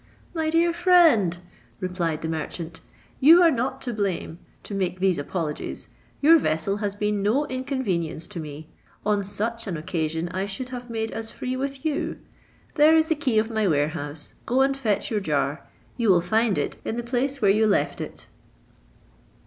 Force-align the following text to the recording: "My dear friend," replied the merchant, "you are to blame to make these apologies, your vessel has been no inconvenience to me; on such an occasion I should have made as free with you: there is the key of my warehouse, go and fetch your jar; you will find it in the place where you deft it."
"My 0.33 0.49
dear 0.49 0.73
friend," 0.73 1.37
replied 1.79 2.23
the 2.23 2.27
merchant, 2.27 2.81
"you 3.19 3.43
are 3.43 3.51
to 3.81 3.93
blame 3.93 4.39
to 4.63 4.73
make 4.73 4.99
these 4.99 5.19
apologies, 5.19 5.89
your 6.23 6.39
vessel 6.39 6.77
has 6.77 6.95
been 6.95 7.21
no 7.21 7.45
inconvenience 7.45 8.27
to 8.29 8.39
me; 8.39 8.67
on 9.05 9.23
such 9.23 9.67
an 9.67 9.77
occasion 9.77 10.27
I 10.29 10.47
should 10.47 10.69
have 10.69 10.89
made 10.89 11.11
as 11.11 11.29
free 11.29 11.55
with 11.55 11.85
you: 11.85 12.17
there 12.73 12.95
is 12.95 13.09
the 13.09 13.15
key 13.15 13.37
of 13.37 13.51
my 13.51 13.67
warehouse, 13.67 14.33
go 14.47 14.61
and 14.61 14.75
fetch 14.75 15.11
your 15.11 15.19
jar; 15.19 15.67
you 15.97 16.09
will 16.09 16.19
find 16.21 16.57
it 16.57 16.77
in 16.83 16.95
the 16.95 17.03
place 17.03 17.39
where 17.39 17.51
you 17.51 17.69
deft 17.69 18.01
it." 18.01 18.25